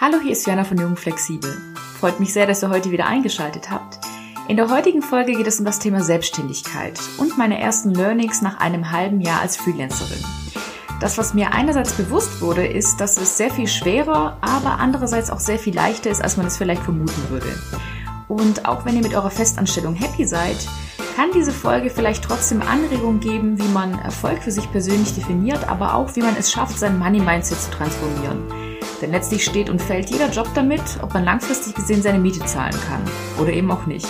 [0.00, 1.56] Hallo, hier ist Jana von Jung Flexibel.
[1.98, 3.98] Freut mich sehr, dass ihr heute wieder eingeschaltet habt.
[4.48, 8.60] In der heutigen Folge geht es um das Thema Selbstständigkeit und meine ersten Learnings nach
[8.60, 10.22] einem halben Jahr als Freelancerin.
[11.00, 15.40] Das, was mir einerseits bewusst wurde, ist, dass es sehr viel schwerer, aber andererseits auch
[15.40, 17.58] sehr viel leichter ist, als man es vielleicht vermuten würde.
[18.28, 20.68] Und auch wenn ihr mit eurer Festanstellung happy seid,
[21.16, 25.94] kann diese Folge vielleicht trotzdem Anregungen geben, wie man Erfolg für sich persönlich definiert, aber
[25.94, 28.63] auch wie man es schafft, sein Money-Mindset zu transformieren.
[29.04, 32.74] Denn letztlich steht und fällt jeder Job damit, ob man langfristig gesehen seine Miete zahlen
[32.88, 33.02] kann
[33.38, 34.08] oder eben auch nicht.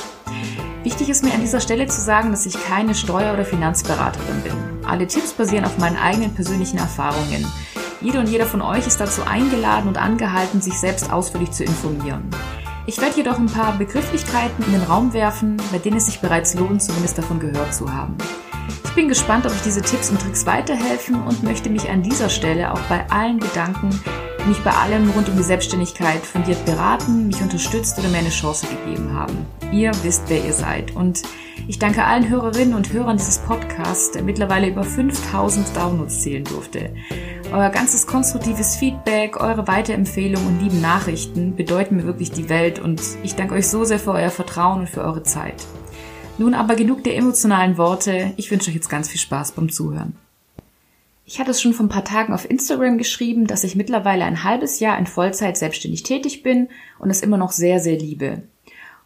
[0.84, 4.52] Wichtig ist mir an dieser Stelle zu sagen, dass ich keine Steuer- oder Finanzberaterin bin.
[4.86, 7.44] Alle Tipps basieren auf meinen eigenen persönlichen Erfahrungen.
[8.02, 12.30] Jede und jeder von euch ist dazu eingeladen und angehalten, sich selbst ausführlich zu informieren.
[12.86, 16.54] Ich werde jedoch ein paar Begrifflichkeiten in den Raum werfen, bei denen es sich bereits
[16.54, 18.16] lohnt, zumindest davon gehört zu haben.
[18.84, 22.28] Ich bin gespannt, ob euch diese Tipps und Tricks weiterhelfen und möchte mich an dieser
[22.28, 23.90] Stelle auch bei allen Gedanken,
[24.46, 28.66] mich bei allem rund um die Selbstständigkeit fundiert beraten, mich unterstützt oder mir eine Chance
[28.66, 29.46] gegeben haben.
[29.72, 30.94] Ihr wisst, wer ihr seid.
[30.94, 31.22] Und
[31.66, 36.90] ich danke allen Hörerinnen und Hörern dieses Podcasts, der mittlerweile über 5000 Downloads zählen durfte.
[37.52, 43.00] Euer ganzes konstruktives Feedback, eure Weiterempfehlungen und lieben Nachrichten bedeuten mir wirklich die Welt und
[43.22, 45.64] ich danke euch so sehr für euer Vertrauen und für eure Zeit.
[46.36, 48.32] Nun aber genug der emotionalen Worte.
[48.36, 50.16] Ich wünsche euch jetzt ganz viel Spaß beim Zuhören.
[51.26, 54.44] Ich hatte es schon vor ein paar Tagen auf Instagram geschrieben, dass ich mittlerweile ein
[54.44, 58.42] halbes Jahr in Vollzeit selbstständig tätig bin und es immer noch sehr, sehr liebe.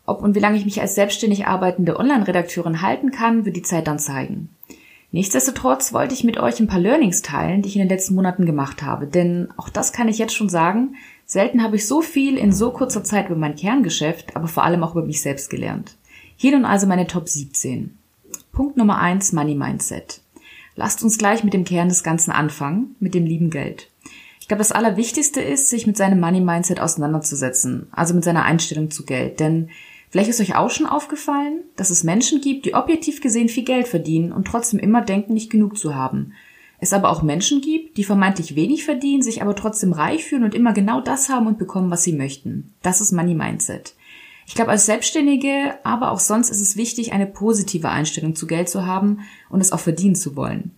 [0.05, 3.87] Ob und wie lange ich mich als selbstständig arbeitende Online-Redakteurin halten kann, wird die Zeit
[3.87, 4.49] dann zeigen.
[5.13, 8.47] Nichtsdestotrotz wollte ich mit euch ein paar Learnings teilen, die ich in den letzten Monaten
[8.47, 9.07] gemacht habe.
[9.07, 12.73] Denn auch das kann ich jetzt schon sagen, selten habe ich so viel in so
[12.73, 15.97] kurzer Zeit über mein Kerngeschäft, aber vor allem auch über mich selbst gelernt.
[16.37, 17.97] Hier nun also meine Top 17.
[18.53, 20.21] Punkt Nummer 1, Money Mindset.
[20.79, 23.89] Lasst uns gleich mit dem Kern des Ganzen anfangen, mit dem lieben Geld.
[24.41, 28.89] Ich glaube, das Allerwichtigste ist, sich mit seinem Money Mindset auseinanderzusetzen, also mit seiner Einstellung
[28.93, 29.41] zu Geld.
[29.41, 29.71] Denn
[30.11, 33.89] Vielleicht ist euch auch schon aufgefallen, dass es Menschen gibt, die objektiv gesehen viel Geld
[33.89, 36.33] verdienen und trotzdem immer denken, nicht genug zu haben.
[36.79, 40.55] Es aber auch Menschen gibt, die vermeintlich wenig verdienen, sich aber trotzdem reich fühlen und
[40.55, 42.73] immer genau das haben und bekommen, was sie möchten.
[42.83, 43.97] Das ist Money Mindset.
[44.49, 48.71] Ich glaube, als Selbstständige, aber auch sonst ist es wichtig, eine positive Einstellung zu Geld
[48.71, 49.19] zu haben
[49.51, 50.71] und es auch verdienen zu wollen.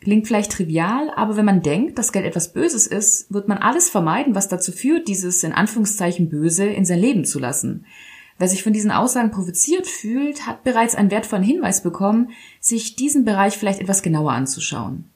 [0.00, 3.90] Klingt vielleicht trivial, aber wenn man denkt, dass Geld etwas Böses ist, wird man alles
[3.90, 7.84] vermeiden, was dazu führt, dieses in Anführungszeichen Böse in sein Leben zu lassen.
[8.38, 13.24] Wer sich von diesen Aussagen provoziert fühlt, hat bereits einen wertvollen Hinweis bekommen, sich diesen
[13.24, 15.06] Bereich vielleicht etwas genauer anzuschauen.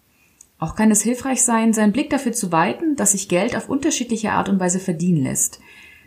[0.58, 4.32] Auch kann es hilfreich sein, seinen Blick dafür zu weiten, dass sich Geld auf unterschiedliche
[4.32, 5.60] Art und Weise verdienen lässt.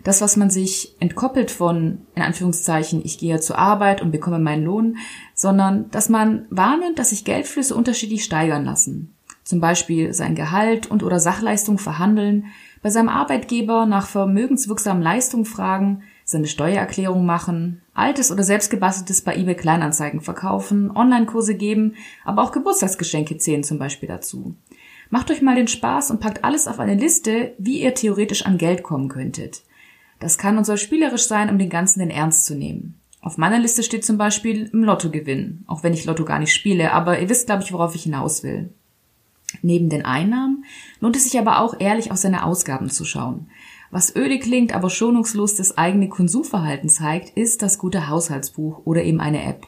[0.04, 4.66] Das, was man sich entkoppelt von, in Anführungszeichen, ich gehe zur Arbeit und bekomme meinen
[4.66, 4.98] Lohn,
[5.34, 9.14] sondern dass man wahrnimmt, dass sich Geldflüsse unterschiedlich steigern lassen.
[9.44, 12.46] Zum Beispiel sein Gehalt und oder Sachleistung verhandeln,
[12.82, 19.56] bei seinem Arbeitgeber nach vermögenswirksamen Leistungen fragen, seine Steuererklärung machen, altes oder selbstgebasteltes bei eBay
[19.56, 24.56] Kleinanzeigen verkaufen, Online-Kurse geben, aber auch Geburtstagsgeschenke zählen zum Beispiel dazu.
[25.10, 28.58] Macht euch mal den Spaß und packt alles auf eine Liste, wie ihr theoretisch an
[28.58, 29.64] Geld kommen könntet.
[30.24, 32.98] Das kann und soll spielerisch sein, um den Ganzen den Ernst zu nehmen.
[33.20, 36.54] Auf meiner Liste steht zum Beispiel im Lotto gewinnen, auch wenn ich Lotto gar nicht
[36.54, 38.70] spiele, aber ihr wisst, glaube ich, worauf ich hinaus will.
[39.62, 40.64] Neben den Einnahmen
[41.02, 43.48] lohnt es sich aber auch ehrlich auf seine Ausgaben zu schauen.
[43.92, 49.20] Was öde klingt, aber schonungslos das eigene Konsumverhalten zeigt, ist das gute Haushaltsbuch oder eben
[49.20, 49.68] eine App.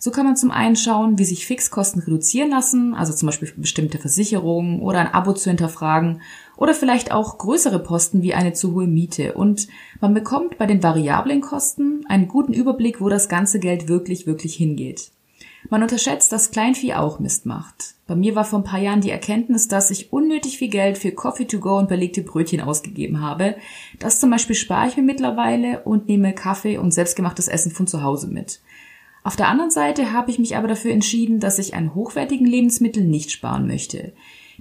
[0.00, 3.98] So kann man zum einen schauen, wie sich Fixkosten reduzieren lassen, also zum Beispiel bestimmte
[3.98, 6.22] Versicherungen oder ein Abo zu hinterfragen
[6.58, 9.34] oder vielleicht auch größere Posten wie eine zu hohe Miete.
[9.34, 9.68] Und
[10.00, 14.56] man bekommt bei den variablen Kosten einen guten Überblick, wo das ganze Geld wirklich, wirklich
[14.56, 15.12] hingeht.
[15.70, 17.94] Man unterschätzt, dass Kleinvieh auch Mist macht.
[18.08, 21.12] Bei mir war vor ein paar Jahren die Erkenntnis, dass ich unnötig viel Geld für
[21.12, 23.54] Coffee to go und belegte Brötchen ausgegeben habe.
[24.00, 28.02] Das zum Beispiel spare ich mir mittlerweile und nehme Kaffee und selbstgemachtes Essen von zu
[28.02, 28.60] Hause mit.
[29.22, 33.10] Auf der anderen Seite habe ich mich aber dafür entschieden, dass ich an hochwertigen Lebensmitteln
[33.10, 34.12] nicht sparen möchte.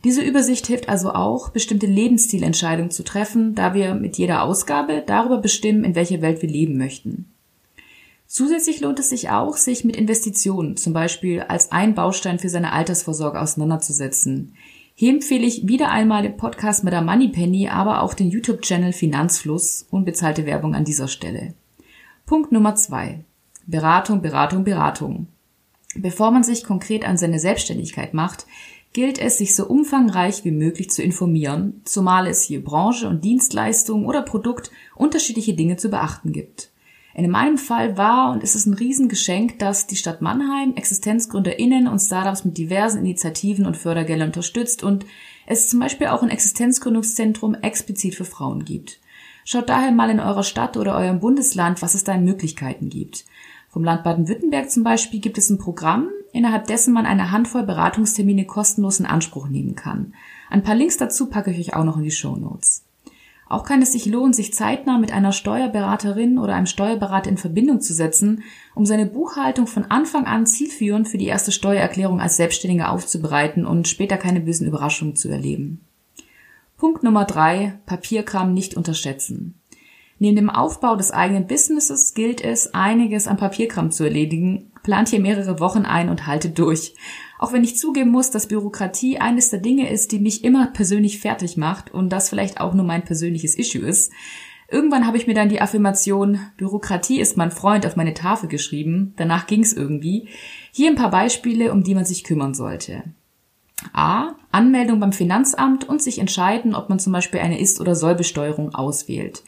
[0.04, 5.40] Diese Übersicht hilft also auch, bestimmte Lebensstilentscheidungen zu treffen, da wir mit jeder Ausgabe darüber
[5.40, 7.32] bestimmen, in welcher Welt wir leben möchten.
[8.28, 12.74] Zusätzlich lohnt es sich auch, sich mit Investitionen, zum Beispiel als ein Baustein für seine
[12.74, 14.54] Altersvorsorge auseinanderzusetzen.
[14.94, 19.88] Hier empfehle ich wieder einmal den Podcast mit der Moneypenny, aber auch den YouTube-Channel Finanzfluss,
[19.90, 21.54] unbezahlte Werbung an dieser Stelle.
[22.26, 23.24] Punkt Nummer zwei.
[23.66, 25.28] Beratung, Beratung, Beratung.
[25.96, 28.46] Bevor man sich konkret an seine Selbstständigkeit macht,
[28.98, 34.08] gilt es, sich so umfangreich wie möglich zu informieren, zumal es hier Branche und Dienstleistung
[34.08, 36.72] oder Produkt unterschiedliche Dinge zu beachten gibt.
[37.14, 42.00] In meinem Fall war und ist es ein Riesengeschenk, dass die Stadt Mannheim ExistenzgründerInnen und
[42.00, 45.06] Startups mit diversen Initiativen und Fördergeldern unterstützt und
[45.46, 49.00] es zum Beispiel auch ein Existenzgründungszentrum explizit für Frauen gibt.
[49.46, 53.26] Schaut daher mal in eurer Stadt oder eurem Bundesland, was es da in Möglichkeiten gibt.
[53.70, 58.46] Vom Land Baden-Württemberg zum Beispiel gibt es ein Programm, innerhalb dessen man eine Handvoll Beratungstermine
[58.46, 60.14] kostenlos in Anspruch nehmen kann.
[60.50, 62.84] Ein paar Links dazu packe ich euch auch noch in die Show Notes.
[63.50, 67.80] Auch kann es sich lohnen, sich zeitnah mit einer Steuerberaterin oder einem Steuerberater in Verbindung
[67.80, 68.44] zu setzen,
[68.76, 73.88] um seine Buchhaltung von Anfang an zielführend für die erste Steuererklärung als Selbstständiger aufzubereiten und
[73.88, 75.82] später keine bösen Überraschungen zu erleben.
[76.76, 79.56] Punkt Nummer drei: Papierkram nicht unterschätzen.
[80.20, 84.72] Neben dem Aufbau des eigenen Businesses gilt es, einiges an Papierkram zu erledigen.
[84.88, 86.96] Plant hier mehrere Wochen ein und haltet durch.
[87.40, 91.20] Auch wenn ich zugeben muss, dass Bürokratie eines der Dinge ist, die mich immer persönlich
[91.20, 94.14] fertig macht und das vielleicht auch nur mein persönliches Issue ist.
[94.72, 99.14] Irgendwann habe ich mir dann die Affirmation Bürokratie ist mein Freund auf meine Tafel geschrieben.
[99.18, 100.30] Danach ging's irgendwie.
[100.72, 103.04] Hier ein paar Beispiele, um die man sich kümmern sollte.
[103.92, 104.36] A.
[104.52, 109.44] Anmeldung beim Finanzamt und sich entscheiden, ob man zum Beispiel eine Ist- oder Sollbesteuerung auswählt.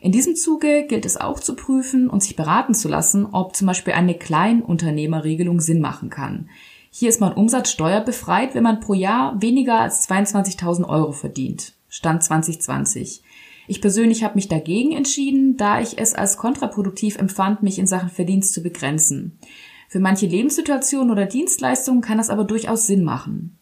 [0.00, 3.66] In diesem Zuge gilt es auch zu prüfen und sich beraten zu lassen, ob zum
[3.66, 6.48] Beispiel eine Kleinunternehmerregelung Sinn machen kann.
[6.90, 11.74] Hier ist man umsatzsteuerbefreit, wenn man pro Jahr weniger als 22.000 Euro verdient.
[11.88, 13.22] Stand 2020.
[13.68, 18.08] Ich persönlich habe mich dagegen entschieden, da ich es als kontraproduktiv empfand, mich in Sachen
[18.08, 19.38] Verdienst zu begrenzen.
[19.88, 23.58] Für manche Lebenssituationen oder Dienstleistungen kann das aber durchaus Sinn machen.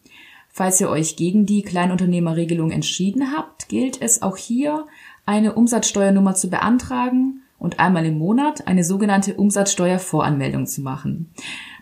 [0.51, 4.87] Falls ihr euch gegen die Kleinunternehmerregelung entschieden habt, gilt es auch hier,
[5.29, 11.29] eine Umsatzsteuernummer zu beantragen und einmal im Monat eine sogenannte Umsatzsteuervoranmeldung zu machen.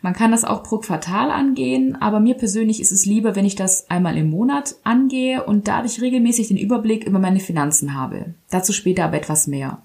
[0.02, 3.56] Man kann das auch pro Quartal angehen, aber mir persönlich ist es lieber, wenn ich
[3.56, 8.34] das einmal im Monat angehe und dadurch regelmäßig den Überblick über meine Finanzen habe.
[8.50, 9.82] Dazu später aber etwas mehr.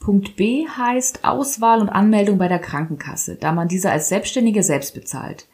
[0.00, 4.92] Punkt B heißt Auswahl und Anmeldung bei der Krankenkasse, da man diese als Selbstständige selbst
[4.92, 5.46] bezahlt.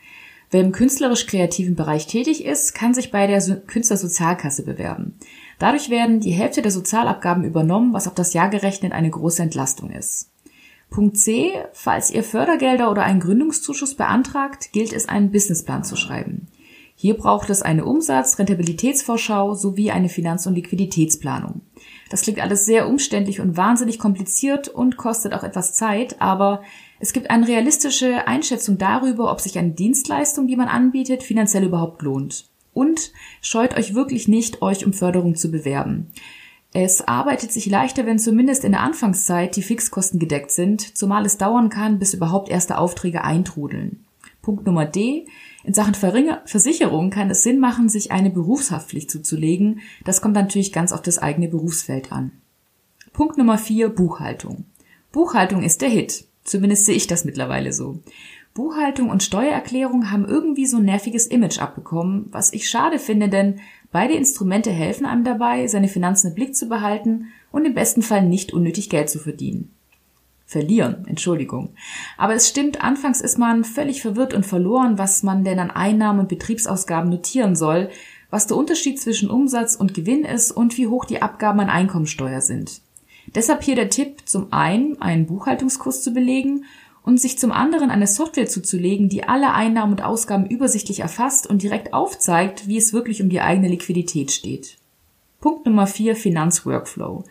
[0.50, 5.18] Wer im künstlerisch-kreativen Bereich tätig ist, kann sich bei der Künstlersozialkasse bewerben.
[5.62, 9.92] Dadurch werden die Hälfte der Sozialabgaben übernommen, was auf das Jahr gerechnet eine große Entlastung
[9.92, 10.32] ist.
[10.90, 11.52] Punkt C.
[11.72, 16.48] Falls ihr Fördergelder oder einen Gründungszuschuss beantragt, gilt es, einen Businessplan zu schreiben.
[16.96, 21.60] Hier braucht es eine Umsatz-, Rentabilitätsvorschau sowie eine Finanz- und Liquiditätsplanung.
[22.10, 26.64] Das klingt alles sehr umständlich und wahnsinnig kompliziert und kostet auch etwas Zeit, aber
[26.98, 32.02] es gibt eine realistische Einschätzung darüber, ob sich eine Dienstleistung, die man anbietet, finanziell überhaupt
[32.02, 32.51] lohnt.
[32.72, 36.12] Und scheut euch wirklich nicht, euch um Förderung zu bewerben.
[36.74, 41.36] Es arbeitet sich leichter, wenn zumindest in der Anfangszeit die Fixkosten gedeckt sind, zumal es
[41.36, 44.06] dauern kann, bis überhaupt erste Aufträge eintrudeln.
[44.40, 45.26] Punkt Nummer D.
[45.64, 49.80] In Sachen Versicherung kann es Sinn machen, sich eine Berufshaftpflicht zuzulegen.
[50.04, 52.32] Das kommt natürlich ganz auf das eigene Berufsfeld an.
[53.12, 53.90] Punkt Nummer 4.
[53.90, 54.64] Buchhaltung.
[55.12, 56.24] Buchhaltung ist der Hit.
[56.42, 58.00] Zumindest sehe ich das mittlerweile so.
[58.54, 63.60] Buchhaltung und Steuererklärung haben irgendwie so ein nerviges Image abbekommen, was ich schade finde, denn
[63.92, 68.24] Beide Instrumente helfen einem dabei, seine Finanzen im Blick zu behalten und im besten Fall
[68.24, 69.70] nicht unnötig Geld zu verdienen.
[70.46, 71.74] Verlieren, Entschuldigung.
[72.16, 76.20] Aber es stimmt, anfangs ist man völlig verwirrt und verloren, was man denn an Einnahmen
[76.20, 77.90] und Betriebsausgaben notieren soll,
[78.30, 82.40] was der Unterschied zwischen Umsatz und Gewinn ist und wie hoch die Abgaben an Einkommensteuer
[82.40, 82.80] sind.
[83.34, 86.64] Deshalb hier der Tipp, zum einen einen Buchhaltungskurs zu belegen
[87.04, 91.62] und sich zum anderen eine Software zuzulegen, die alle Einnahmen und Ausgaben übersichtlich erfasst und
[91.62, 94.76] direkt aufzeigt, wie es wirklich um die eigene Liquidität steht.
[95.40, 97.24] Punkt Nummer 4 Finanzworkflow.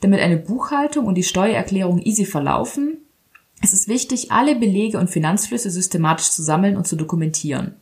[0.00, 2.98] Damit eine Buchhaltung und die Steuererklärung easy verlaufen,
[3.62, 7.76] ist es wichtig, alle Belege und Finanzflüsse systematisch zu sammeln und zu dokumentieren.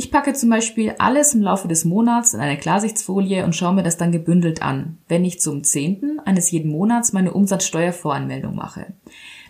[0.00, 3.82] Ich packe zum Beispiel alles im Laufe des Monats in eine Klarsichtfolie und schaue mir
[3.82, 6.22] das dann gebündelt an, wenn ich zum 10.
[6.24, 8.94] eines jeden Monats meine Umsatzsteuervoranmeldung mache.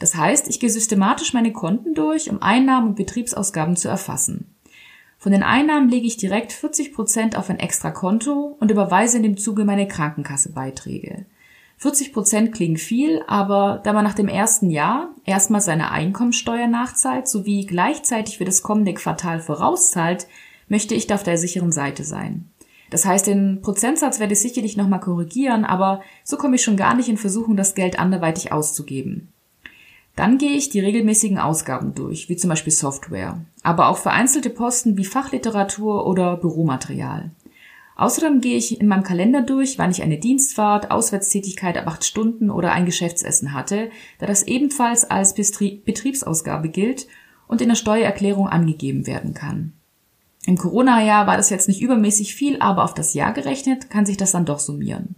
[0.00, 4.52] Das heißt, ich gehe systematisch meine Konten durch, um Einnahmen und Betriebsausgaben zu erfassen.
[5.18, 9.22] Von den Einnahmen lege ich direkt 40 Prozent auf ein extra Konto und überweise in
[9.22, 11.26] dem Zuge meine Krankenkassebeiträge.
[11.80, 17.26] 40 Prozent klingen viel, aber da man nach dem ersten Jahr erstmal seine Einkommensteuer nachzahlt
[17.26, 20.26] sowie gleichzeitig für das kommende Quartal vorauszahlt,
[20.68, 22.50] möchte ich da auf der sicheren Seite sein.
[22.90, 26.94] Das heißt, den Prozentsatz werde ich sicherlich nochmal korrigieren, aber so komme ich schon gar
[26.94, 29.28] nicht in Versuchung, das Geld anderweitig auszugeben.
[30.16, 34.98] Dann gehe ich die regelmäßigen Ausgaben durch, wie zum Beispiel Software, aber auch vereinzelte Posten
[34.98, 37.30] wie Fachliteratur oder Büromaterial.
[38.00, 42.50] Außerdem gehe ich in meinem Kalender durch, wann ich eine Dienstfahrt, Auswärtstätigkeit ab acht Stunden
[42.50, 47.08] oder ein Geschäftsessen hatte, da das ebenfalls als Betriebsausgabe gilt
[47.46, 49.74] und in der Steuererklärung angegeben werden kann.
[50.46, 54.16] Im Corona-Jahr war das jetzt nicht übermäßig viel, aber auf das Jahr gerechnet kann sich
[54.16, 55.16] das dann doch summieren.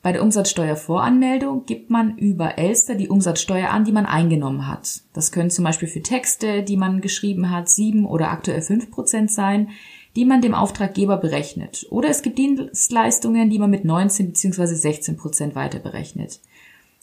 [0.00, 5.00] Bei der Umsatzsteuervoranmeldung gibt man über Elster die Umsatzsteuer an, die man eingenommen hat.
[5.12, 9.32] Das können zum Beispiel für Texte, die man geschrieben hat, sieben oder aktuell fünf Prozent
[9.32, 9.70] sein,
[10.16, 11.86] die man dem Auftraggeber berechnet.
[11.90, 14.66] Oder es gibt Dienstleistungen, die man mit 19 bzw.
[14.66, 16.40] 16 Prozent weiter berechnet.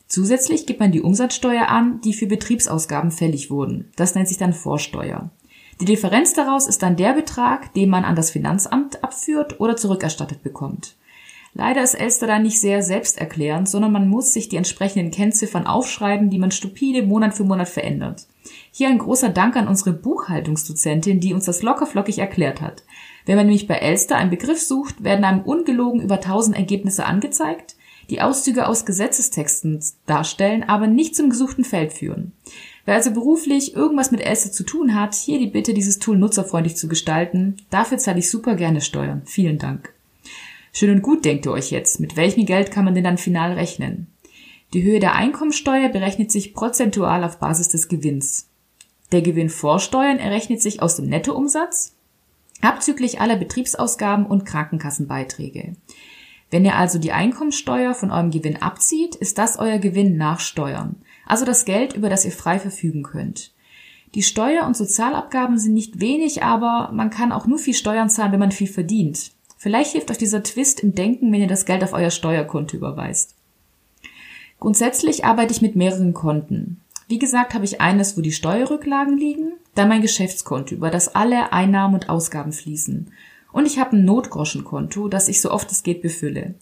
[0.08, 3.92] Zusätzlich gibt man die Umsatzsteuer an, die für Betriebsausgaben fällig wurden.
[3.96, 5.30] Das nennt sich dann Vorsteuer.
[5.82, 10.44] Die Differenz daraus ist dann der Betrag, den man an das Finanzamt abführt oder zurückerstattet
[10.44, 10.96] bekommt.
[11.54, 16.30] Leider ist Elster da nicht sehr selbsterklärend, sondern man muss sich die entsprechenden Kennziffern aufschreiben,
[16.30, 18.28] die man stupide Monat für Monat verändert.
[18.72, 22.84] Hier ein großer Dank an unsere Buchhaltungsdozentin, die uns das lockerflockig erklärt hat.
[23.30, 27.76] Wenn man nämlich bei Elster einen Begriff sucht, werden einem ungelogen über 1000 Ergebnisse angezeigt,
[28.10, 32.32] die Auszüge aus Gesetzestexten darstellen, aber nicht zum gesuchten Feld führen.
[32.86, 36.76] Wer also beruflich irgendwas mit Elster zu tun hat, hier die Bitte, dieses Tool nutzerfreundlich
[36.76, 37.58] zu gestalten.
[37.70, 39.22] Dafür zahle ich super gerne Steuern.
[39.26, 39.94] Vielen Dank.
[40.74, 43.54] Schön und gut denkt ihr euch jetzt, mit welchem Geld kann man denn dann final
[43.54, 44.08] rechnen?
[44.74, 48.48] Die Höhe der Einkommensteuer berechnet sich prozentual auf Basis des Gewinns.
[49.12, 51.94] Der Gewinn vor Steuern errechnet sich aus dem Nettoumsatz,
[52.62, 55.76] abzüglich aller Betriebsausgaben und Krankenkassenbeiträge.
[56.52, 60.96] Wenn ihr also die Einkommensteuer von eurem Gewinn abzieht, ist das euer Gewinn nach Steuern,
[61.26, 63.52] also das Geld, über das ihr frei verfügen könnt.
[64.16, 68.32] Die Steuer- und Sozialabgaben sind nicht wenig, aber man kann auch nur viel Steuern zahlen,
[68.32, 69.32] wenn man viel verdient.
[69.58, 73.36] Vielleicht hilft euch dieser Twist im Denken, wenn ihr das Geld auf euer Steuerkonto überweist.
[74.60, 76.82] Grundsätzlich arbeite ich mit mehreren Konten.
[77.10, 81.52] Wie gesagt, habe ich eines, wo die Steuerrücklagen liegen, dann mein Geschäftskonto, über das alle
[81.52, 83.12] Einnahmen und Ausgaben fließen.
[83.52, 86.54] Und ich habe ein Notgroschenkonto, das ich so oft es geht befülle.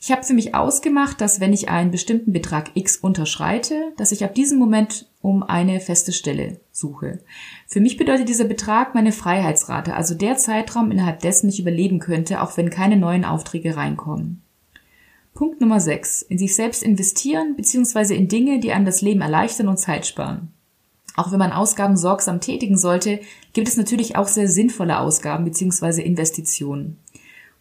[0.00, 4.24] Ich habe für mich ausgemacht, dass wenn ich einen bestimmten Betrag X unterschreite, dass ich
[4.24, 7.20] ab diesem Moment um eine feste Stelle suche.
[7.68, 12.42] Für mich bedeutet dieser Betrag meine Freiheitsrate, also der Zeitraum, innerhalb dessen ich überleben könnte,
[12.42, 14.43] auch wenn keine neuen Aufträge reinkommen.
[15.34, 16.22] Punkt Nummer 6.
[16.22, 18.14] In sich selbst investieren bzw.
[18.14, 20.52] in Dinge, die einem das Leben erleichtern und Zeit sparen.
[21.16, 23.18] Auch wenn man Ausgaben sorgsam tätigen sollte,
[23.52, 26.02] gibt es natürlich auch sehr sinnvolle Ausgaben bzw.
[26.02, 26.98] Investitionen.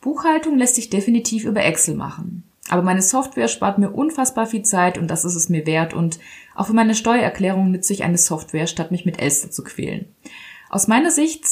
[0.01, 2.43] Buchhaltung lässt sich definitiv über Excel machen.
[2.69, 6.19] Aber meine Software spart mir unfassbar viel Zeit und das ist es mir wert und
[6.55, 10.05] auch für meine Steuererklärung nütze ich eine Software, statt mich mit Elster zu quälen.
[10.69, 11.47] Aus meiner Sicht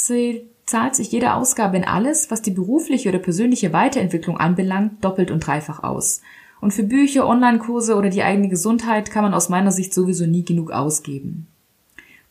[0.71, 5.45] zahlt sich jede Ausgabe in alles, was die berufliche oder persönliche Weiterentwicklung anbelangt, doppelt und
[5.45, 6.21] dreifach aus.
[6.61, 10.45] Und für Bücher, Online-Kurse oder die eigene Gesundheit kann man aus meiner Sicht sowieso nie
[10.45, 11.47] genug ausgeben.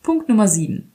[0.01, 0.91] Punkt Nummer 7.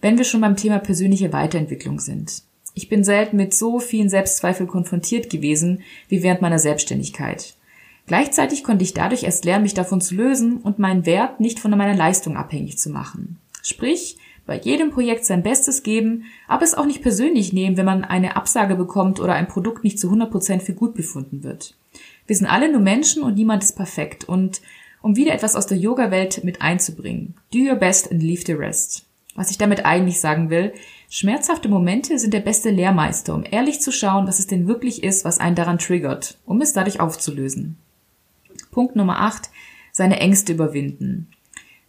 [0.00, 2.42] Wenn wir schon beim Thema persönliche Weiterentwicklung sind.
[2.74, 7.54] Ich bin selten mit so vielen Selbstzweifeln konfrontiert gewesen wie während meiner Selbstständigkeit.
[8.08, 11.70] Gleichzeitig konnte ich dadurch erst lernen, mich davon zu lösen und meinen Wert nicht von
[11.70, 13.38] meiner Leistung abhängig zu machen.
[13.62, 14.16] Sprich,
[14.50, 18.34] bei jedem Projekt sein Bestes geben, aber es auch nicht persönlich nehmen, wenn man eine
[18.34, 21.76] Absage bekommt oder ein Produkt nicht zu 100% für gut befunden wird.
[22.26, 24.60] Wir sind alle nur Menschen und niemand ist perfekt und
[25.02, 29.06] um wieder etwas aus der Yoga-Welt mit einzubringen, do your best and leave the rest.
[29.36, 30.72] Was ich damit eigentlich sagen will,
[31.08, 35.24] schmerzhafte Momente sind der beste Lehrmeister, um ehrlich zu schauen, was es denn wirklich ist,
[35.24, 37.78] was einen daran triggert, um es dadurch aufzulösen.
[38.72, 39.48] Punkt Nummer 8.
[39.92, 41.28] Seine Ängste überwinden.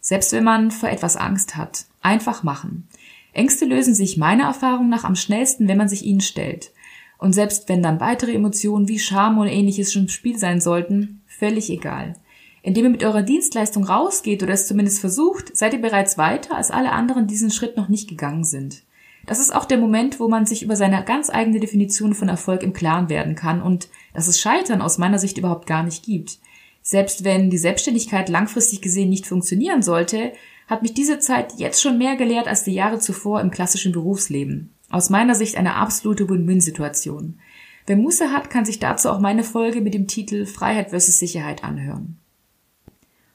[0.04, 2.88] Selbst wenn man vor etwas Angst hat, einfach machen.
[3.32, 6.72] Ängste lösen sich meiner Erfahrung nach am schnellsten, wenn man sich ihnen stellt.
[7.18, 11.22] Und selbst wenn dann weitere Emotionen wie Scham oder ähnliches schon im Spiel sein sollten,
[11.28, 12.16] völlig egal.
[12.62, 16.72] Indem ihr mit eurer Dienstleistung rausgeht oder es zumindest versucht, seid ihr bereits weiter, als
[16.72, 18.82] alle anderen diesen Schritt noch nicht gegangen sind.
[19.24, 22.64] Das ist auch der Moment, wo man sich über seine ganz eigene Definition von Erfolg
[22.64, 26.38] im Klaren werden kann und dass es Scheitern aus meiner Sicht überhaupt gar nicht gibt.
[26.82, 30.32] Selbst wenn die Selbstständigkeit langfristig gesehen nicht funktionieren sollte,
[30.66, 34.74] hat mich diese Zeit jetzt schon mehr gelehrt als die Jahre zuvor im klassischen Berufsleben.
[34.90, 37.38] Aus meiner Sicht eine absolute Win-Win-Situation.
[37.86, 41.64] Wer Muße hat, kann sich dazu auch meine Folge mit dem Titel Freiheit versus Sicherheit
[41.64, 42.18] anhören.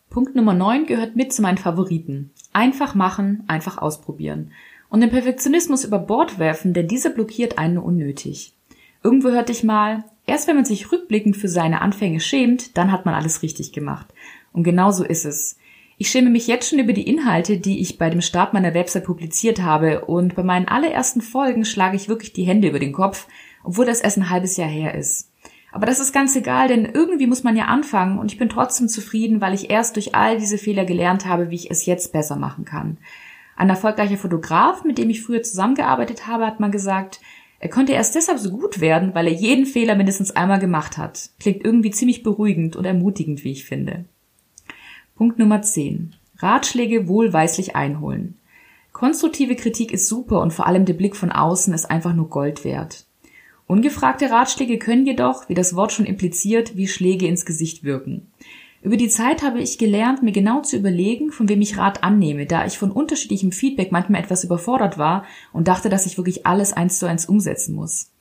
[0.09, 2.31] Punkt Nummer 9 gehört mit zu meinen Favoriten.
[2.53, 4.51] Einfach machen, einfach ausprobieren.
[4.89, 8.56] Und den Perfektionismus über Bord werfen, denn dieser blockiert einen unnötig.
[9.07, 13.05] Irgendwo hörte ich mal, erst wenn man sich rückblickend für seine Anfänge schämt, dann hat
[13.05, 14.05] man alles richtig gemacht.
[14.51, 15.57] Und genau so ist es.
[15.97, 19.05] Ich schäme mich jetzt schon über die Inhalte, die ich bei dem Start meiner Website
[19.05, 23.27] publiziert habe und bei meinen allerersten Folgen schlage ich wirklich die Hände über den Kopf,
[23.63, 25.31] obwohl das erst ein halbes Jahr her ist.
[25.71, 28.89] Aber das ist ganz egal, denn irgendwie muss man ja anfangen und ich bin trotzdem
[28.89, 32.35] zufrieden, weil ich erst durch all diese Fehler gelernt habe, wie ich es jetzt besser
[32.35, 32.97] machen kann.
[33.55, 37.21] Ein erfolgreicher Fotograf, mit dem ich früher zusammengearbeitet habe, hat mal gesagt,
[37.59, 41.31] er konnte erst deshalb so gut werden, weil er jeden Fehler mindestens einmal gemacht hat.
[41.39, 44.05] Klingt irgendwie ziemlich beruhigend und ermutigend, wie ich finde.
[45.15, 46.15] Punkt Nummer 10.
[46.37, 48.35] Ratschläge wohlweislich einholen.
[48.93, 52.63] Konstruktive Kritik ist super und vor allem der Blick von außen ist einfach nur Gold
[52.63, 53.05] wert.
[53.65, 58.27] Ungefragte Ratschläge können jedoch, wie das Wort schon impliziert, wie Schläge ins Gesicht wirken.
[58.87, 62.45] Über die Zeit habe ich gelernt, mir genau zu überlegen, von wem ich Rat annehme,
[62.45, 66.71] da ich von unterschiedlichem Feedback manchmal etwas überfordert war und dachte, dass ich wirklich alles
[66.71, 68.13] eins zu eins umsetzen muss.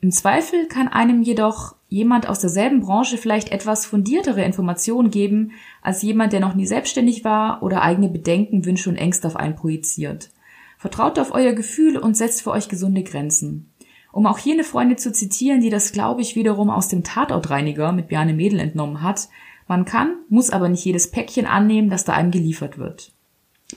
[0.00, 5.50] Im Zweifel kann einem jedoch jemand aus derselben Branche vielleicht etwas fundiertere Informationen geben
[5.82, 9.56] als jemand, der noch nie selbstständig war oder eigene Bedenken, Wünsche und Ängste auf einen
[9.56, 10.30] projiziert.
[10.78, 13.72] Vertraut auf euer Gefühl und setzt für euch gesunde Grenzen.
[14.12, 17.90] Um auch hier eine Freundin zu zitieren, die das, glaube ich, wiederum aus dem Tatortreiniger
[17.90, 19.28] mit Bjarne Mädel entnommen hat,
[19.66, 23.12] man kann, muss aber nicht jedes Päckchen annehmen, das da einem geliefert wird.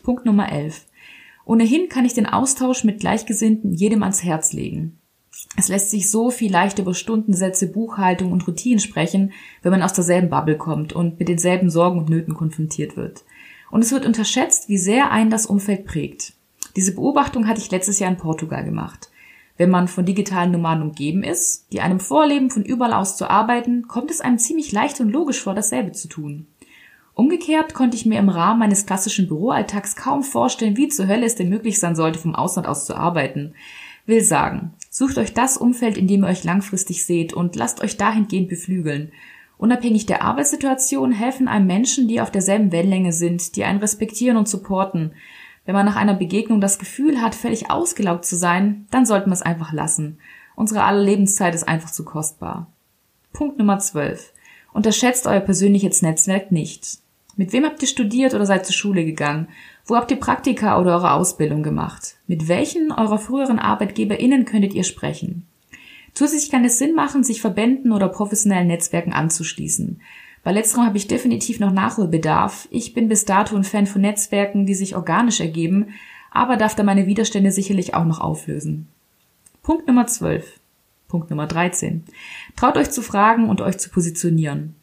[0.04, 0.86] Punkt Nummer 11.
[1.46, 5.00] Ohnehin kann ich den Austausch mit Gleichgesinnten jedem ans Herz legen.
[5.58, 9.32] Es lässt sich so viel leicht über Stundensätze, Buchhaltung und Routinen sprechen,
[9.62, 13.24] wenn man aus derselben Bubble kommt und mit denselben Sorgen und Nöten konfrontiert wird.
[13.72, 16.34] Und es wird unterschätzt, wie sehr einen das Umfeld prägt.
[16.76, 19.10] Diese Beobachtung hatte ich letztes Jahr in Portugal gemacht.
[19.60, 23.90] Wenn man von digitalen Nomaden umgeben ist, die einem vorleben, von überall aus zu arbeiten,
[23.90, 26.48] kommt es einem ziemlich leicht und logisch vor, dasselbe zu tun.
[27.14, 31.36] Umgekehrt konnte ich mir im Rahmen meines klassischen Büroalltags kaum vorstellen, wie zur Hölle es
[31.36, 33.54] denn möglich sein sollte, vom Ausland aus zu arbeiten.
[34.06, 37.98] Will sagen, Sucht euch das Umfeld, in dem ihr euch langfristig seht und lasst euch
[37.98, 39.12] dahingehend beflügeln.
[39.58, 44.48] Unabhängig der Arbeitssituation helfen einem Menschen, die auf derselben Wellenlänge sind, die einen respektieren und
[44.48, 45.12] supporten.
[45.66, 49.34] Wenn man nach einer Begegnung das Gefühl hat, völlig ausgelaugt zu sein, dann sollten wir
[49.34, 50.20] es einfach lassen.
[50.56, 52.68] Unsere aller Lebenszeit ist einfach zu kostbar.
[53.34, 54.34] Punkt Nummer 12.
[54.74, 57.00] Unterschätzt euer persönliches Netzwerk nicht.
[57.38, 59.48] Mit wem habt ihr studiert oder seid zur Schule gegangen?
[59.86, 62.16] Wo habt ihr Praktika oder eure Ausbildung gemacht?
[62.28, 65.48] Mit welchen eurer früheren ArbeitgeberInnen könntet ihr sprechen?
[66.14, 70.02] Zusätzlich kann es Sinn machen, sich Verbänden oder professionellen Netzwerken anzuschließen.
[70.44, 72.68] Bei letzterem habe ich definitiv noch Nachholbedarf.
[72.72, 75.94] Ich bin bis dato ein Fan von Netzwerken, die sich organisch ergeben,
[76.32, 78.88] aber darf da meine Widerstände sicherlich auch noch auflösen.
[79.62, 80.60] Punkt Nummer 12.
[81.08, 82.04] Punkt Nummer 13.
[82.56, 84.76] Traut euch zu fragen und euch zu positionieren.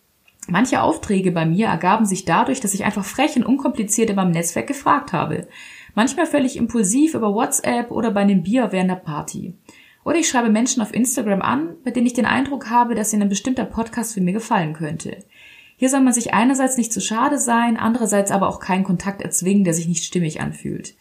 [0.49, 4.31] Manche Aufträge bei mir ergaben sich dadurch, dass ich einfach frech und unkompliziert in meinem
[4.31, 5.49] Netzwerk gefragt habe.
[5.95, 9.55] Manchmal völlig impulsiv über WhatsApp oder bei einem Bier während der Party.
[10.05, 13.23] Oder ich schreibe Menschen auf Instagram an, bei denen ich den Eindruck habe, dass ihnen
[13.23, 15.17] ein bestimmter Podcast für mir gefallen könnte.
[15.77, 19.65] Hier soll man sich einerseits nicht zu schade sein, andererseits aber auch keinen Kontakt erzwingen,
[19.65, 20.95] der sich nicht stimmig anfühlt.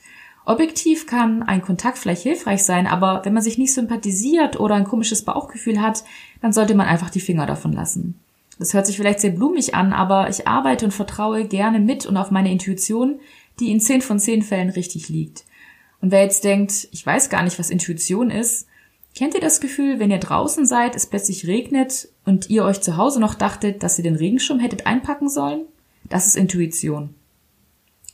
[0.45, 4.83] Objektiv kann ein Kontakt vielleicht hilfreich sein, aber wenn man sich nicht sympathisiert oder ein
[4.83, 6.03] komisches Bauchgefühl hat,
[6.41, 8.19] dann sollte man einfach die Finger davon lassen.
[8.59, 12.15] Das hört sich vielleicht sehr blumig an, aber ich arbeite und vertraue gerne mit und
[12.15, 13.19] auf meine Intuition,
[13.59, 15.45] die in zehn von zehn Fällen richtig liegt.
[16.01, 18.67] Und wer jetzt denkt, ich weiß gar nicht, was Intuition ist,
[19.15, 22.97] kennt ihr das Gefühl, wenn ihr draußen seid, es plötzlich regnet und ihr euch zu
[22.97, 25.65] Hause noch dachtet, dass ihr den Regenschirm hättet einpacken sollen?
[26.03, 27.15] Das ist Intuition.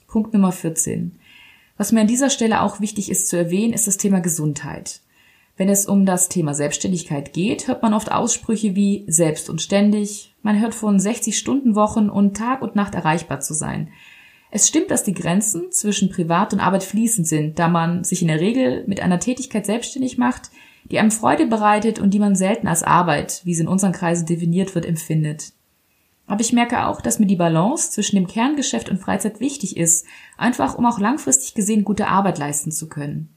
[0.07, 1.19] Punkt Nummer 14.
[1.77, 5.01] Was mir an dieser Stelle auch wichtig ist zu erwähnen, ist das Thema Gesundheit.
[5.57, 10.33] Wenn es um das Thema Selbstständigkeit geht, hört man oft Aussprüche wie selbst und ständig.
[10.41, 13.89] Man hört von 60-Stunden-Wochen und Tag und Nacht erreichbar zu sein.
[14.51, 18.27] Es stimmt, dass die Grenzen zwischen Privat und Arbeit fließend sind, da man sich in
[18.27, 20.51] der Regel mit einer Tätigkeit selbstständig macht,
[20.85, 24.25] die einem Freude bereitet und die man selten als Arbeit, wie sie in unseren Kreisen
[24.25, 25.53] definiert wird, empfindet.
[26.27, 30.05] Aber ich merke auch, dass mir die Balance zwischen dem Kerngeschäft und Freizeit wichtig ist,
[30.37, 33.29] einfach um auch langfristig gesehen gute Arbeit leisten zu können.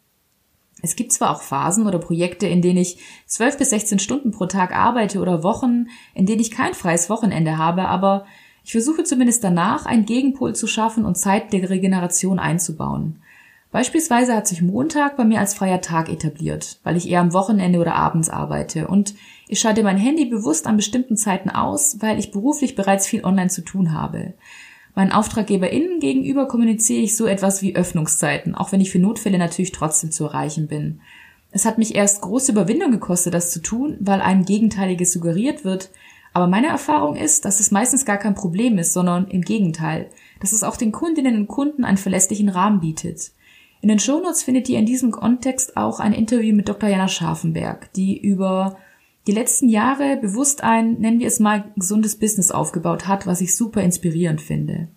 [0.83, 4.47] Es gibt zwar auch Phasen oder Projekte, in denen ich 12 bis 16 Stunden pro
[4.47, 8.27] Tag arbeite oder Wochen, in denen ich kein freies Wochenende habe, aber
[8.65, 13.21] ich versuche zumindest danach, einen Gegenpol zu schaffen und Zeit der Regeneration einzubauen.
[13.75, 17.81] Beispielsweise hat sich Montag bei mir als freier Tag etabliert, weil ich eher am Wochenende
[17.81, 19.17] oder abends arbeite und
[19.49, 23.51] ich schalte mein Handy bewusst an bestimmten Zeiten aus, weil ich beruflich bereits viel online
[23.51, 24.35] zu tun habe.
[24.95, 29.73] Meinen AuftraggeberInnen gegenüber kommuniziere ich so etwas wie Öffnungszeiten, auch wenn ich für Notfälle natürlich
[29.73, 31.01] trotzdem zu erreichen bin.
[31.51, 35.91] Es hat mich erst große Überwindung gekostet, das zu tun, weil einem Gegenteiliges suggeriert wird,
[36.33, 40.53] aber meine Erfahrung ist, dass es meistens gar kein Problem ist, sondern im Gegenteil, dass
[40.53, 43.33] es auch den Kundinnen und Kunden einen verlässlichen Rahmen bietet.
[43.85, 46.89] In den Shownotes findet ihr in diesem Kontext auch ein Interview mit Dr.
[46.89, 48.79] Jana Scharfenberg, die über
[49.27, 53.55] die letzten Jahre bewusst ein, nennen wir es mal, gesundes Business aufgebaut hat, was ich
[53.55, 54.89] super inspirierend finde.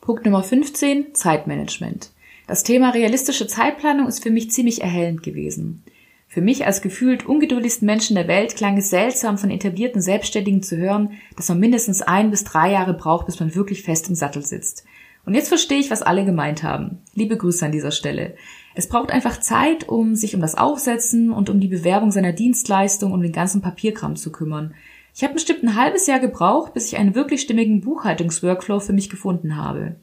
[0.00, 2.12] Punkt Nummer 15, Zeitmanagement.
[2.46, 5.82] Das Thema realistische Zeitplanung ist für mich ziemlich erhellend gewesen.
[6.28, 10.76] Für mich als gefühlt ungeduldigsten Menschen der Welt klang es seltsam, von etablierten Selbstständigen zu
[10.76, 14.46] hören, dass man mindestens ein bis drei Jahre braucht, bis man wirklich fest im Sattel
[14.46, 14.84] sitzt.
[15.28, 17.02] Und jetzt verstehe ich, was alle gemeint haben.
[17.12, 18.34] Liebe Grüße an dieser Stelle.
[18.74, 23.12] Es braucht einfach Zeit, um sich um das Aufsetzen und um die Bewerbung seiner Dienstleistung
[23.12, 24.72] und den ganzen Papierkram zu kümmern.
[25.14, 29.10] Ich habe bestimmt ein halbes Jahr gebraucht, bis ich einen wirklich stimmigen Buchhaltungsworkflow für mich
[29.10, 29.96] gefunden habe.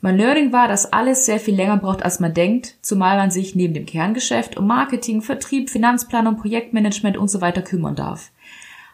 [0.00, 3.54] Mein Learning war, dass alles sehr viel länger braucht, als man denkt, zumal man sich
[3.54, 8.32] neben dem Kerngeschäft um Marketing, Vertrieb, Finanzplanung, Projektmanagement und so weiter kümmern darf.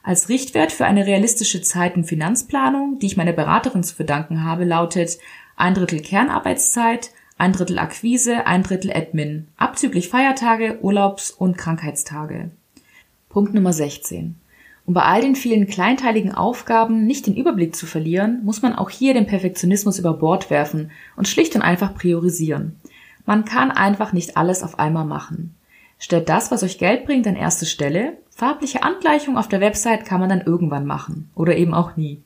[0.02, 4.64] Als Richtwert für eine realistische Zeit- und Finanzplanung, die ich meiner Beraterin zu verdanken habe,
[4.64, 5.18] lautet
[5.56, 12.50] ein Drittel Kernarbeitszeit, ein Drittel Akquise, ein Drittel Admin, abzüglich Feiertage, Urlaubs- und Krankheitstage.
[13.30, 14.36] Punkt Nummer 16.
[14.84, 18.90] Um bei all den vielen kleinteiligen Aufgaben nicht den Überblick zu verlieren, muss man auch
[18.90, 22.76] hier den Perfektionismus über Bord werfen und schlicht und einfach priorisieren.
[23.24, 25.56] Man kann einfach nicht alles auf einmal machen.
[25.98, 28.18] Stellt das, was euch Geld bringt, an erste Stelle.
[28.30, 31.30] Farbliche Angleichung auf der Website kann man dann irgendwann machen.
[31.34, 32.20] Oder eben auch nie.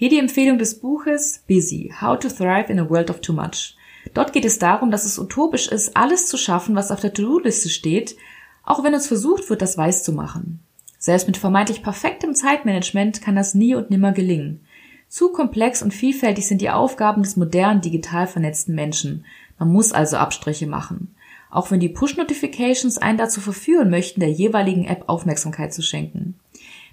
[0.00, 3.76] Hier die Empfehlung des Buches Busy, How to Thrive in a World of Too Much.
[4.14, 7.68] Dort geht es darum, dass es utopisch ist, alles zu schaffen, was auf der To-Do-Liste
[7.68, 8.16] steht,
[8.64, 10.60] auch wenn uns versucht wird, das weiß zu machen.
[10.98, 14.62] Selbst mit vermeintlich perfektem Zeitmanagement kann das nie und nimmer gelingen.
[15.06, 19.26] Zu komplex und vielfältig sind die Aufgaben des modernen, digital vernetzten Menschen.
[19.58, 21.14] Man muss also Abstriche machen.
[21.50, 26.39] Auch wenn die Push-Notifications einen dazu verführen möchten, der jeweiligen App Aufmerksamkeit zu schenken.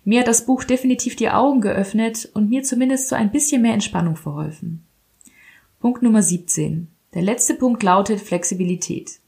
[0.08, 3.74] Mir hat das Buch definitiv die Augen geöffnet und mir zumindest so ein bisschen mehr
[3.74, 4.86] Entspannung verholfen.
[5.82, 6.88] Punkt Nummer 17.
[7.14, 9.20] Der letzte Punkt lautet Flexibilität.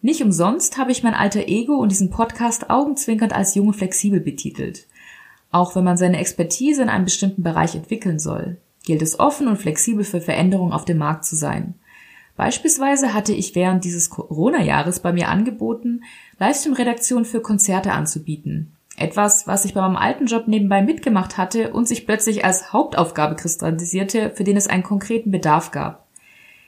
[0.00, 4.86] Nicht umsonst habe ich mein alter Ego und diesen Podcast augenzwinkernd als junge flexibel betitelt.
[5.50, 8.56] Auch wenn man seine Expertise in einem bestimmten Bereich entwickeln soll,
[8.86, 11.74] gilt es offen und flexibel für Veränderungen auf dem Markt zu sein.
[12.34, 16.02] Beispielsweise hatte ich während dieses Corona-Jahres bei mir angeboten,
[16.38, 18.73] Livestream-Redaktion für Konzerte anzubieten.
[18.96, 23.34] Etwas, was ich bei meinem alten Job nebenbei mitgemacht hatte und sich plötzlich als Hauptaufgabe
[23.34, 26.06] kristallisierte, für den es einen konkreten Bedarf gab.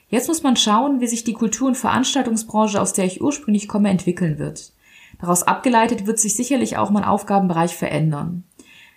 [0.08, 3.90] Jetzt muss man schauen, wie sich die Kultur- und Veranstaltungsbranche, aus der ich ursprünglich komme,
[3.90, 4.72] entwickeln wird.
[5.20, 8.44] Daraus abgeleitet wird sich sicherlich auch mein Aufgabenbereich verändern.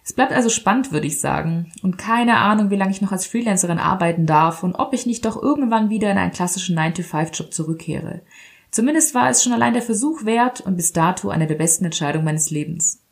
[0.04, 3.28] Es bleibt also spannend, würde ich sagen, und keine Ahnung, wie lange ich noch als
[3.28, 8.22] Freelancerin arbeiten darf und ob ich nicht doch irgendwann wieder in einen klassischen 9-to-5-Job zurückkehre.
[8.72, 12.26] Zumindest war es schon allein der Versuch wert und bis dato eine der besten Entscheidungen
[12.26, 13.04] meines Lebens.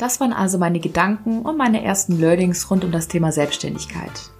[0.00, 4.30] Das waren also meine Gedanken und meine ersten Learnings rund um das Thema Selbstständigkeit.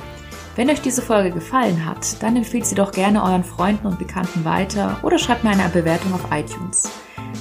[0.56, 4.46] Wenn euch diese Folge gefallen hat, dann empfehlt sie doch gerne euren Freunden und Bekannten
[4.46, 6.88] weiter oder schreibt mir eine Bewertung auf iTunes.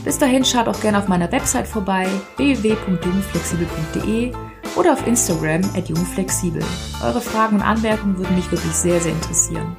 [0.04, 4.34] Bis dahin schaut auch gerne auf meiner Website vorbei www.jungflexibel.de
[4.76, 6.62] oder auf Instagram at jungflexibel.
[7.02, 9.78] Eure Fragen und Anmerkungen würden mich wirklich sehr, sehr interessieren.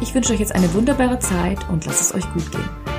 [0.00, 2.89] Ich wünsche euch jetzt eine wunderbare Zeit und lasst es euch gut gehen.